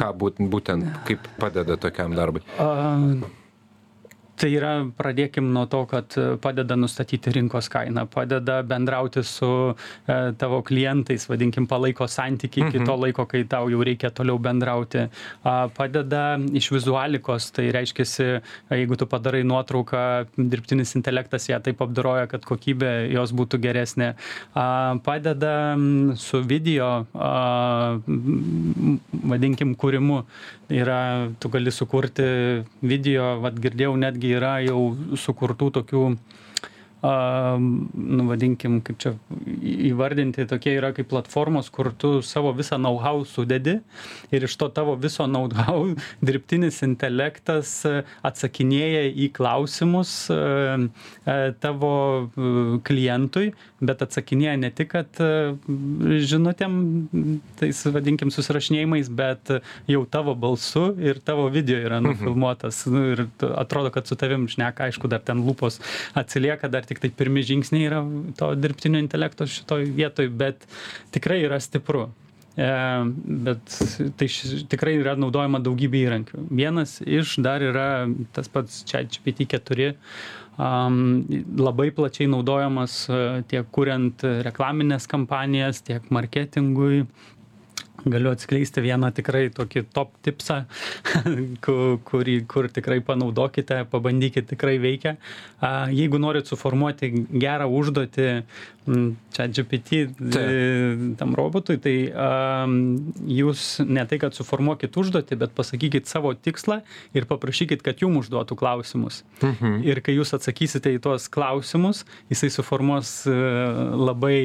ką 0.00 0.08
būt, 0.16 0.40
būtent, 0.48 0.88
kaip 1.10 1.28
padeda 1.36 1.76
tokiam 1.76 2.16
darbui? 2.16 2.40
Uh, 2.56 3.20
tai 4.38 4.50
yra 4.54 4.72
pradėkim 4.96 5.50
nuo 5.54 5.64
to 5.70 5.82
kad 5.90 6.14
padeda 6.42 6.76
nustatyti 6.78 7.32
rinkos 7.34 7.68
kainą 7.72 8.06
padeda 8.10 8.60
bendrauti 8.66 9.22
su 9.26 9.50
e, 9.72 10.16
tavo 10.38 10.60
klientais 10.66 11.26
vadinkim 11.30 11.66
palaiko 11.70 12.06
santykį 12.08 12.64
iki 12.68 12.78
to 12.78 12.84
mhm. 12.84 13.02
laiko 13.04 13.26
kai 13.30 13.42
tau 13.50 13.68
jau 13.72 13.82
reikia 13.84 14.10
toliau 14.14 14.38
bendrauti. 14.42 15.06
A 15.44 15.56
padeda 15.74 16.38
iš 16.60 16.70
vizualikos 16.74 17.50
tai 17.56 17.68
reiškiasi 17.74 18.28
jeigu 18.72 18.98
tu 18.98 19.08
padarai 19.10 19.44
nuotrauką 19.46 20.04
dirbtinis 20.38 20.94
intelektas 20.98 21.48
ją 21.50 21.60
taip 21.64 21.82
apdoroja 21.84 22.28
kad 22.30 22.46
kokybė 22.48 22.92
jos 23.14 23.34
būtų 23.36 23.60
geresnė. 23.66 24.12
A 24.54 24.96
padeda 25.04 25.54
su 26.18 26.42
video 26.46 26.90
a 27.14 27.98
vadinkim 29.34 29.74
kūrimu 29.78 30.22
yra 30.70 31.28
tu 31.40 31.48
gali 31.48 31.72
sukurti 31.72 32.24
video 32.84 33.38
vat 33.40 33.56
girdėjau 33.56 33.96
netgi 33.96 34.34
yra 34.36 34.58
jau 34.64 34.80
sukurtų 35.16 35.70
tokių 35.80 36.02
nu 37.02 38.24
vadinkim 38.26 38.80
kaip 38.82 38.98
čia 38.98 39.12
įvardinti 39.62 40.48
tokie 40.50 40.72
yra 40.74 40.90
kaip 40.96 41.06
platformos 41.12 41.70
kur 41.70 41.92
tu 41.94 42.18
savo 42.26 42.50
visą 42.56 42.78
hau 42.98 43.22
sudedi 43.24 43.76
ir 44.34 44.46
iš 44.48 44.56
to 44.58 44.68
tavo 44.68 44.96
viso 44.96 45.22
hau 45.62 45.94
dirbtinis 46.26 46.82
intelektas 46.82 47.86
atsakinėja 48.22 49.14
į 49.14 49.30
klausimus 49.30 50.26
tavo 51.62 51.92
klientui 52.82 53.52
bet 53.78 54.02
atsakinėja 54.02 54.56
ne 54.58 54.72
tik 54.74 54.90
kad 54.96 55.22
žinutėm 56.32 56.74
tais 57.60 57.84
vadinkim 57.94 58.34
susirašinėjimais 58.34 59.08
bet 59.08 59.54
jau 59.86 60.02
tavo 60.10 60.34
balsu 60.34 60.96
ir 60.98 61.22
tavo 61.22 61.46
video 61.46 61.78
yra 61.78 62.00
mhm. 62.00 62.10
nufilmuotas 62.10 62.82
nu 62.90 63.04
ir 63.14 63.24
atrodo 63.54 63.94
kad 63.94 64.10
su 64.10 64.18
tavim 64.18 64.48
šneka 64.50 64.88
aišku 64.88 65.06
dar 65.06 65.22
ten 65.22 65.46
lūpos 65.46 65.78
atsilieka 66.18 66.66
dar 66.66 66.87
tiktai 66.88 67.10
pirmi 67.14 67.44
žingsniai 67.46 67.88
yra 67.88 68.00
to 68.38 68.52
dirbtinio 68.58 69.02
intelekto 69.02 69.46
šitoj 69.48 69.86
vietoj, 69.98 70.30
bet 70.40 70.66
tikrai 71.14 71.42
yra 71.46 71.60
stipru. 71.62 72.08
E, 72.58 72.68
bet 73.46 73.78
tai 74.18 74.26
š, 74.26 74.64
tikrai 74.72 74.96
yra 74.98 75.14
naudojama 75.20 75.60
daugybė 75.62 76.02
įrankių. 76.08 76.42
Vienas 76.50 76.98
iš 77.06 77.36
dar 77.44 77.62
yra 77.62 77.88
tas 78.34 78.50
pats 78.50 78.80
čia 78.88 79.04
GPT 79.06 79.46
4, 79.52 79.92
um, 80.58 80.98
labai 81.60 81.92
plačiai 81.94 82.26
naudojamas 82.32 83.04
e, 83.06 83.20
tiek 83.52 83.68
kuriant 83.74 84.26
reklaminės 84.48 85.06
kampanijas, 85.10 85.84
tiek 85.86 86.10
marketingui, 86.14 87.04
galiu 88.06 88.30
atskleisti 88.30 88.82
vieną 88.84 89.10
tikrai 89.16 89.48
tokį 89.54 89.84
top 89.94 90.14
tipsą, 90.26 90.62
kurį, 92.08 92.36
kur 92.50 92.68
tikrai 92.72 93.00
panaudokite, 93.04 93.82
pabandykite, 93.90 94.54
tikrai 94.54 94.76
veikia. 94.82 95.16
Jeigu 95.94 96.20
norit 96.22 96.50
suformuoti 96.50 97.10
gerą 97.34 97.66
užduotį 97.74 98.28
čia 99.34 99.46
GPT 99.52 100.06
tam 101.18 101.34
robotui, 101.36 101.76
tai 101.82 101.94
jūs 103.28 103.64
ne 103.84 104.04
tai, 104.08 104.20
kad 104.22 104.36
suformuokit 104.36 104.96
užduotį, 104.96 105.38
bet 105.42 105.54
pasakykit 105.56 106.08
savo 106.08 106.32
tikslą 106.32 106.80
ir 107.16 107.28
paprašykit, 107.28 107.82
kad 107.84 108.00
jum 108.00 108.16
užduotų 108.22 108.56
klausimus. 108.58 109.22
Mhm. 109.42 109.82
Ir 109.88 110.00
kai 110.04 110.16
jūs 110.16 110.32
atsakysite 110.36 110.94
į 110.96 111.02
tuos 111.04 111.28
klausimus, 111.32 112.04
jisai 112.32 112.50
suformuos 112.54 113.12
e, 113.28 113.36
labai 113.98 114.38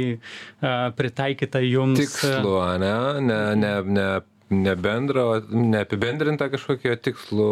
pritaikytą 0.97 1.63
jums. 1.63 2.01
Tikslu, 2.03 2.57
ne? 2.81 2.95
ne 3.23 3.42
ne 3.55 3.73
ne 3.97 4.07
ne 4.53 4.73
bendrą 4.77 5.23
ne 5.49 5.79
apibendrintą 5.81 6.49
kažkokį 6.53 6.91
o 6.93 6.97
tikslų 7.07 7.49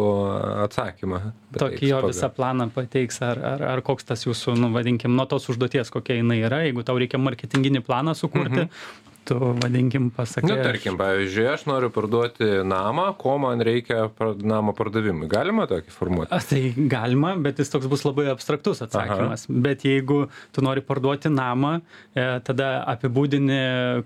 atsakymą. 0.66 1.20
Tokį 1.58 1.88
jo 1.88 2.00
visą 2.06 2.28
planą 2.30 2.68
pateiks 2.74 3.18
ar 3.26 3.40
ar 3.52 3.64
ar 3.72 3.82
koks 3.86 4.06
tas 4.10 4.22
jūsų 4.26 4.54
nu 4.60 4.70
vadinkim 4.74 5.16
nuo 5.18 5.26
tos 5.30 5.48
užduoties 5.50 5.90
kokia 5.94 6.20
jinai 6.20 6.42
yra 6.46 6.62
jeigu 6.66 6.84
tau 6.86 7.00
reikia 7.02 7.18
marketinginį 7.22 7.82
planą 7.88 8.14
sukurti 8.18 8.66
mhm 8.66 9.10
tu 9.24 9.36
vadinkim 9.62 10.10
pasakai. 10.14 10.48
Nu, 10.50 10.56
tarkim, 10.62 10.96
pavyzdžiui, 11.00 11.46
aš 11.52 11.64
noriu 11.68 11.90
parduoti 11.94 12.48
namą, 12.66 13.08
ko 13.20 13.36
man 13.42 13.62
reikia 13.64 14.08
namo 14.42 14.74
pardavimui. 14.76 15.28
Galima 15.30 15.66
tokį 15.70 15.94
formuoti? 15.94 16.32
A, 16.34 16.40
tai 16.42 16.72
galima, 16.90 17.34
bet 17.42 17.62
jis 17.62 17.72
toks 17.72 17.88
bus 17.90 18.04
labai 18.06 18.28
abstraktus 18.32 18.82
atsakymas. 18.84 19.46
Bet 19.48 19.86
jeigu 19.86 20.24
tu 20.54 20.64
nori 20.64 20.84
parduoti 20.86 21.32
namą, 21.32 21.74
e, 22.14 22.26
tada 22.46 22.70
apibūdini, 22.94 23.60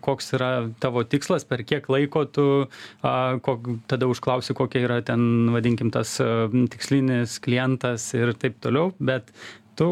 koks 0.05 0.35
yra 0.39 0.51
tavo 0.83 1.05
tikslas, 1.09 1.47
per 1.49 1.65
kiek 1.67 1.89
laiko 1.93 2.27
tu, 2.29 2.49
a, 3.03 3.15
kok, 3.43 3.71
tada 3.91 4.09
užklausi, 4.13 4.57
kokia 4.57 4.85
yra 4.89 5.03
ten, 5.07 5.49
vadinkim, 5.55 5.93
tas 5.95 6.19
a, 6.21 6.49
tikslinis 6.73 7.41
klientas 7.45 8.11
ir 8.17 8.37
taip 8.37 8.61
toliau. 8.65 8.93
Bet 9.01 9.33
tu 9.77 9.87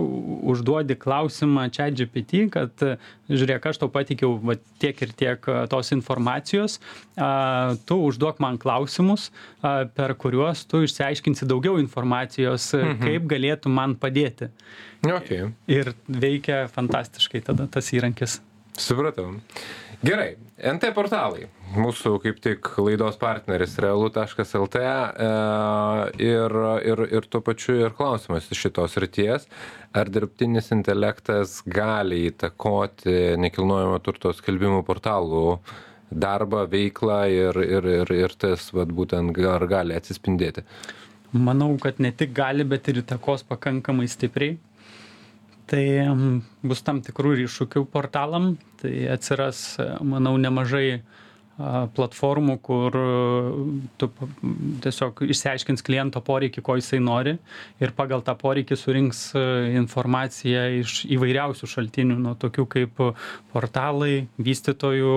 užduodi 0.51 0.97
klausimą 1.01 1.67
ChatGPT, 1.75 2.47
kad 2.55 2.85
žiūrėk, 3.31 3.69
aš 3.71 3.83
tau 3.83 3.91
pateikiau 3.93 4.39
va, 4.41 4.57
tiek 4.83 5.03
ir 5.05 5.13
tiek 5.17 5.49
tos 5.73 5.93
informacijos, 5.97 6.79
a, 7.17 7.77
tu 7.89 7.99
užduok 8.09 8.41
man 8.45 8.59
klausimus, 8.61 9.31
a, 9.61 9.85
per 9.85 10.17
kuriuos 10.21 10.65
tu 10.71 10.85
išsiaiškinsi 10.87 11.49
daugiau 11.51 11.79
informacijos, 11.83 12.73
mhm. 12.79 13.01
kaip 13.05 13.31
galėtų 13.35 13.73
man 13.73 13.99
padėti. 14.01 14.51
Okay. 15.05 15.51
Ir 15.69 15.93
veikia 16.09 16.65
fantastiškai 16.73 17.45
tada 17.45 17.69
tas 17.71 17.93
įrankis. 17.93 18.41
Supratau. 18.81 19.37
Gerai, 20.03 20.35
NT 20.59 20.91
portalai. 20.97 21.47
Mūsų 21.75 22.17
kaip 22.23 22.39
tik 22.43 22.69
laidos 22.79 23.17
partneris 23.21 23.77
realu.lt 23.83 24.81
e, 24.81 25.29
ir, 26.23 26.57
ir, 26.91 27.03
ir 27.19 27.29
tuo 27.31 27.41
pačiu 27.45 27.77
ir 27.83 27.95
klausimas 27.97 28.47
iš 28.51 28.67
šitos 28.67 28.97
ryties. 29.03 29.49
Ar 29.95 30.11
dirbtinis 30.11 30.73
intelektas 30.75 31.61
gali 31.67 32.25
įtakoti 32.31 33.35
nekilnojamo 33.43 33.99
turto 34.05 34.35
skelbimų 34.35 34.85
portalų 34.87 35.47
darbą, 36.11 36.65
veiklą 36.71 37.23
ir, 37.31 37.59
ir, 37.65 37.89
ir, 38.01 38.15
ir 38.27 38.37
tas 38.39 38.71
vat, 38.75 38.93
būtent 38.95 39.39
ar 39.51 39.67
gali 39.71 39.97
atsispindėti? 39.99 40.67
Manau, 41.35 41.73
kad 41.83 41.99
ne 41.99 42.13
tik 42.15 42.31
gali, 42.37 42.63
bet 42.63 42.87
ir 42.89 43.03
įtakos 43.03 43.43
pakankamai 43.49 44.07
stipriai 44.11 44.59
tai 45.71 45.85
bus 46.65 46.83
tam 46.85 47.01
tikrų 47.05 47.35
ir 47.37 47.45
iššūkių 47.47 47.85
portalam. 47.93 48.55
Tai 48.81 48.93
atsiras 49.15 49.65
manau 50.05 50.37
nemažai 50.41 51.03
platformų, 51.57 52.57
kur 52.65 52.97
tu 54.01 54.09
tiesiog 54.83 55.21
išsiaiškins 55.31 55.85
kliento 55.87 56.19
poreikį, 56.25 56.63
ko 56.67 56.75
jisai 56.81 56.99
nori 56.99 57.37
ir 57.83 57.93
pagal 57.95 58.25
tą 58.27 58.35
poreikį 58.39 58.79
surinks 58.79 59.21
informaciją 59.79 60.65
iš 60.81 61.05
įvairiausių 61.15 61.69
šaltinių, 61.71 62.17
nuo 62.25 62.35
tokių 62.41 62.67
kaip 62.73 63.03
portalai, 63.55 64.27
vystytojų 64.43 65.15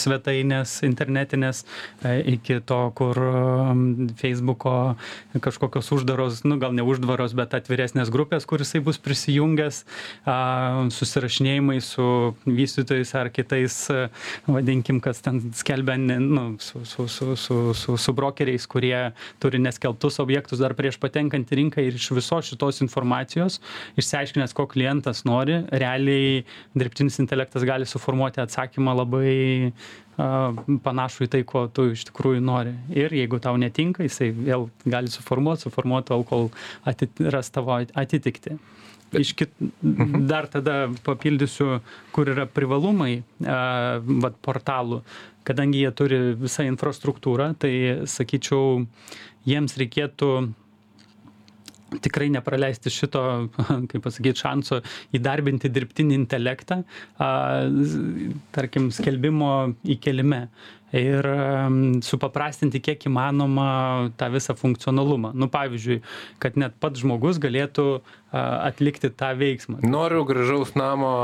svetainės 0.00 0.78
internetinės, 0.88 1.64
iki 2.32 2.60
to, 2.64 2.80
kur 2.96 3.20
Facebooko 4.22 4.74
kažkokios 5.36 5.92
uždaros, 5.98 6.40
nu 6.48 6.56
gal 6.62 6.72
ne 6.76 6.86
uždaros, 6.86 7.36
bet 7.36 7.58
atviresnės 7.60 8.08
grupės, 8.12 8.48
kur 8.48 8.64
jisai 8.64 8.80
bus 8.84 8.96
prisijungęs, 9.02 9.82
susirašinėjimai 10.96 11.78
su 11.84 12.08
vystytojais 12.48 13.12
ar 13.20 13.28
kitais, 13.34 13.82
vadinkim, 14.48 15.04
kas 15.10 15.22
ten 15.24 15.40
skelbia 15.56 15.96
nu, 15.98 16.56
su, 16.62 16.84
su, 16.84 17.06
su, 17.08 17.36
su, 17.36 17.58
su, 17.74 17.96
su 17.96 18.12
brokeriais, 18.14 18.66
kurie 18.70 19.10
turi 19.42 19.58
neskelbtus 19.62 20.20
objektus 20.22 20.62
dar 20.62 20.74
prieš 20.78 21.00
patenkant 21.02 21.50
į 21.50 21.60
rinką 21.60 21.84
ir 21.84 21.98
iš 21.98 22.10
visos 22.14 22.50
šitos 22.52 22.80
informacijos, 22.84 23.58
išsiaiškinęs, 24.00 24.54
ko 24.56 24.68
klientas 24.70 25.24
nori, 25.28 25.60
realiai 25.72 26.44
dirbtinis 26.78 27.18
intelektas 27.22 27.66
gali 27.66 27.88
suformuoti 27.88 28.42
atsakymą 28.44 28.94
labai 29.02 29.36
panašų 30.84 31.26
į 31.26 31.30
tai, 31.32 31.40
ko 31.48 31.64
tu 31.72 31.90
iš 31.94 32.04
tikrųjų 32.10 32.42
nori. 32.44 32.74
Ir 32.92 33.14
jeigu 33.16 33.40
tau 33.42 33.56
netinka, 33.60 34.04
jisai 34.04 34.30
vėl 34.36 34.68
gali 34.84 35.10
suformuoti, 35.12 35.64
suformuoti 35.66 36.20
kol 36.28 36.50
atit, 36.88 37.22
ras 37.32 37.50
tavo 37.54 37.78
atitikti 37.80 38.58
iš 39.18 39.32
kit 39.38 39.52
dar 40.30 40.48
tada 40.50 40.88
papildysiu 41.06 41.80
kur 42.14 42.30
yra 42.30 42.46
privalumai 42.46 43.22
a 43.46 43.98
vat 44.00 44.38
portalų. 44.44 45.02
Kadangi 45.46 45.82
jie 45.82 45.92
turi 45.96 46.18
visą 46.38 46.66
infrastruktūrą 46.68 47.52
tai 47.58 47.72
sakyčiau 48.10 48.84
jiems 49.48 49.78
reikėtų 49.80 50.32
tikrai 51.98 52.28
nepraleisti 52.30 52.92
šito, 52.92 53.22
kaip 53.90 54.04
pasakyti, 54.04 54.38
šanso 54.38 54.80
įdarbinti 55.16 55.70
dirbtinį 55.72 56.18
intelektą, 56.20 56.82
a, 57.18 57.30
tarkim, 58.54 58.90
skelbimo 58.94 59.72
įkelime 59.96 60.44
ir 60.96 61.26
supaprastinti 62.06 62.80
kiek 62.82 63.06
įmanoma 63.10 64.10
tą 64.18 64.30
visą 64.34 64.56
funkcionalumą. 64.58 65.32
Nu, 65.34 65.50
pavyzdžiui, 65.52 66.00
kad 66.42 66.58
net 66.60 66.76
pats 66.82 67.02
žmogus 67.02 67.40
galėtų 67.42 67.86
atlikti 68.32 69.12
tą 69.14 69.32
veiksmą. 69.38 69.80
Noriu 69.86 70.24
gražaus 70.28 70.74
namo 70.78 71.14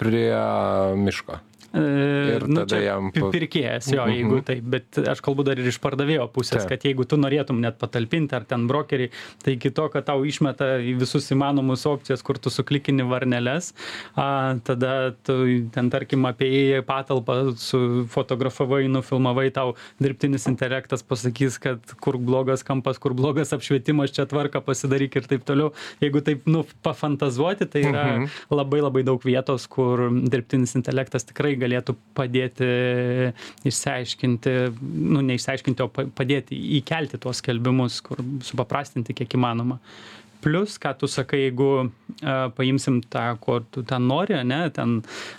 prie 0.00 0.30
miško. 1.00 1.40
Ir 1.74 2.44
nu, 2.46 2.62
tada 2.62 2.78
jam 2.78 3.08
pirkėjas, 3.10 3.88
jo, 3.90 4.04
Mhm. 4.06 4.14
jeigu 4.14 4.44
taip, 4.46 4.62
bet 4.62 4.98
aš 5.10 5.20
kalbu 5.20 5.44
dar 5.44 5.58
ir 5.58 5.66
iš 5.66 5.78
pardavėjo 5.82 6.28
pusės, 6.30 6.62
Taip. 6.62 6.68
kad 6.68 6.80
jeigu 6.86 7.04
tu 7.08 7.16
norėtum 7.18 7.58
net 7.58 7.78
patalpinti 7.80 8.32
ar 8.36 8.44
ten 8.44 8.68
brokerį, 8.68 9.10
tai 9.42 9.56
iki 9.56 9.70
to, 9.74 9.88
kad 9.88 10.06
tau 10.06 10.22
išmeta 10.22 10.78
į 10.78 10.94
visus 11.00 11.26
įmanomus 11.34 11.82
opcijas, 11.90 12.22
kur 12.22 12.38
tu 12.38 12.48
suklikini 12.48 13.02
varneles, 13.02 13.72
a, 14.16 14.54
tada 14.62 15.16
tu 15.24 15.68
ten 15.74 15.90
tarkim 15.90 16.24
apie 16.30 16.80
patalpą 16.86 17.56
sufotografavai, 17.58 18.86
nufilmavai, 18.88 19.50
tau 19.52 19.74
dirbtinis 20.00 20.46
intelektas 20.50 21.02
pasakys, 21.02 21.58
kad 21.60 21.80
kur 22.00 22.18
blogas 22.18 22.62
kampas, 22.62 22.98
kur 23.02 23.14
blogas 23.14 23.50
apšvietimas, 23.56 24.12
čia 24.14 24.26
tvarka 24.30 24.62
pasidaryk 24.64 25.16
ir 25.16 25.22
taip 25.28 25.44
toliau. 25.44 25.72
Jeigu 26.00 26.22
taip, 26.24 26.46
nu, 26.46 26.64
pafantazuoti, 26.84 27.68
tai 27.70 27.82
yra 27.82 28.04
Mhm. 28.20 28.28
labai 28.50 28.80
labai 28.80 29.02
daug 29.04 29.20
vietos, 29.22 29.66
kur 29.68 30.08
dirbtinis 30.10 30.74
intelektas 30.76 31.24
tikrai 31.24 31.56
galėtų 31.64 31.96
padėti 32.16 32.68
išsiaiškinti, 33.66 34.56
nu, 34.80 35.24
neišsiaiškinti, 35.30 35.86
o 35.86 35.90
pa- 35.92 36.06
padėti 36.20 36.58
įkelti 36.80 37.20
tuos 37.22 37.40
skelbimus, 37.42 38.02
kur 38.04 38.22
supaprastinti 38.44 39.16
kiek 39.16 39.38
įmanoma. 39.38 39.80
Plus, 40.44 40.74
ką 40.76 40.90
tu 41.00 41.08
sakai, 41.08 41.46
jeigu 41.46 41.68
uh, 41.80 41.88
paimsim 42.52 42.98
tą, 43.08 43.30
ko 43.40 43.62
tu 43.72 43.80
ten 43.88 44.04
nori, 44.04 44.36
ne, 44.44 44.66
ten 44.76 44.98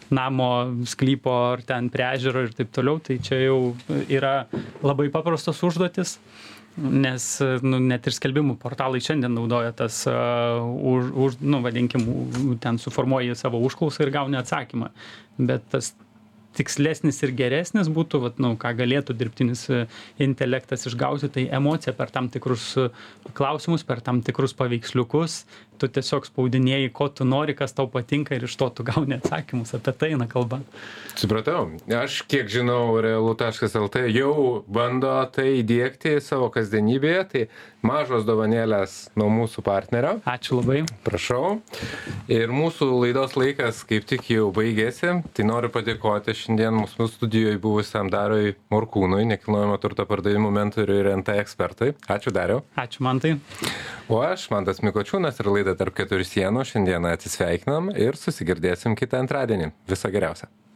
namo, 0.09 0.47
sklypo 0.89 1.35
ar 1.51 1.61
ten 1.61 1.91
prie 1.93 2.07
ežero 2.15 2.41
ir 2.47 2.55
taip 2.57 2.71
toliau, 2.73 2.97
tai 2.97 3.19
čia 3.21 3.37
jau 3.43 3.59
yra 4.09 4.47
labai 4.81 5.11
paprastos 5.13 5.61
užduotis. 5.67 6.17
Nes 6.75 7.25
nu, 7.63 7.77
net 7.79 8.09
ir 8.09 8.15
skelbimų 8.17 8.57
portalai 8.59 8.99
šiandien 8.99 9.31
naudoja 9.31 9.71
tas, 9.77 10.01
uh, 10.09 10.65
už, 10.65 11.13
už, 11.13 11.37
nu, 11.45 11.61
vadinkim, 11.63 12.03
ten 12.59 12.81
suformuoji 12.81 13.37
savo 13.39 13.61
užklausą 13.63 14.03
ir 14.03 14.11
gauni 14.17 14.41
atsakymą. 14.41 14.89
Bet 15.37 15.69
tas 15.71 15.93
tikslesnis 16.57 17.21
ir 17.25 17.33
geresnis 17.37 17.89
būtų, 17.91 18.21
vat, 18.23 18.41
nu, 18.41 18.53
ką 18.59 18.73
galėtų 18.79 19.15
dirbtinis 19.17 19.65
e, 19.69 19.83
intelektas 20.23 20.87
išgauti, 20.89 21.29
tai 21.31 21.45
emocija 21.59 21.93
per 21.97 22.13
tam 22.13 22.29
tikrus 22.33 22.71
e, 22.79 22.89
klausimus, 23.37 23.85
per 23.87 24.03
tam 24.05 24.23
tikrus 24.25 24.55
paveiksliukus. 24.57 25.43
Tu 25.75 25.89
tiesiog 25.91 26.23
spaudinėjai, 26.23 26.87
ko 26.95 27.09
tu 27.11 27.25
nori, 27.27 27.51
kas 27.57 27.75
tau 27.75 27.89
patinka 27.91 28.35
ir 28.37 28.45
iš 28.47 28.55
to 28.55 28.69
tu 28.77 28.85
gauni 28.87 29.17
atsakymus. 29.17 29.73
Apie 29.75 29.91
tai 29.91 30.13
eina 30.15 30.27
kalba. 30.31 30.61
Supratau. 31.19 31.67
Aš 31.91 32.21
kiek 32.31 32.47
žinau, 32.51 32.95
realu.lt 33.03 34.05
jau 34.15 34.63
bando 34.71 35.11
tai 35.35 35.57
įdėkti 35.59 36.15
savo 36.23 36.47
kasdienybėje, 36.53 37.23
tai 37.33 37.43
mažos 37.85 38.23
dovanėlės 38.27 38.95
nuo 39.19 39.27
mūsų 39.33 39.63
partnerio. 39.65 40.15
Ačiū 40.29 40.61
labai. 40.61 40.83
Prašau. 41.05 41.59
Ir 42.31 42.53
mūsų 42.55 42.89
laidos 43.03 43.35
laikas 43.37 43.83
kaip 43.87 44.07
tik 44.09 44.29
jau 44.31 44.49
baigėsi. 44.55 45.19
Tai 45.35 45.47
noriu 45.47 45.71
padėkoti 45.73 46.35
šiandien 46.45 46.75
mūsų 46.77 47.07
studijoje 47.09 47.59
buvusiam 47.61 48.09
Darui 48.13 48.55
Morkūnui, 48.73 49.23
nekilnojamo 49.31 49.77
turto 49.81 50.05
pardavimų 50.09 50.51
mentoriui 50.53 50.99
ir 51.01 51.11
NT 51.15 51.39
ekspertui. 51.41 51.93
Ačiū 52.11 52.33
Dariau. 52.35 52.61
Ačiū 52.77 53.05
man 53.05 53.21
tai. 53.23 53.35
O 54.11 54.21
aš, 54.21 54.49
Mantas 54.53 54.83
Mikočiūnas 54.85 55.41
ir 55.41 55.49
laida 55.49 55.77
tarp 55.79 55.97
keturių 55.97 56.27
sienų. 56.29 56.67
Šiandieną 56.69 57.15
atsisveikinam 57.15 57.89
ir 57.95 58.19
susigirdėsim 58.19 58.97
kitą 58.99 59.23
antradienį. 59.25 59.73
Viso 59.89 60.13
geriausio. 60.13 60.51